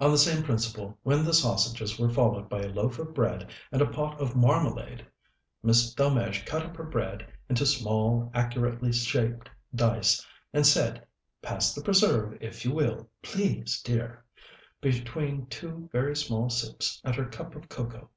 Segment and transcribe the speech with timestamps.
[0.00, 3.80] On the same principle, when the sausages were followed by a loaf of bread and
[3.80, 5.06] a pot of marmalade,
[5.62, 11.06] Miss Delmege cut up her bread into small, accurately shaped dice, and said,
[11.40, 14.24] "Pass the preserve if you will, please, dear,"
[14.80, 18.10] between two very small sips at her cup of cocoa.